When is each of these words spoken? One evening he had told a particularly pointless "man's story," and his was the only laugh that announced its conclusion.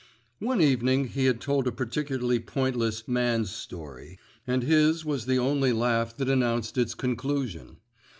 One 0.39 0.61
evening 0.61 1.09
he 1.09 1.25
had 1.25 1.39
told 1.39 1.67
a 1.67 1.71
particularly 1.71 2.39
pointless 2.39 3.07
"man's 3.07 3.51
story," 3.51 4.17
and 4.47 4.63
his 4.63 5.05
was 5.05 5.27
the 5.27 5.37
only 5.37 5.73
laugh 5.73 6.17
that 6.17 6.27
announced 6.27 6.75
its 6.75 6.95
conclusion. 6.95 7.77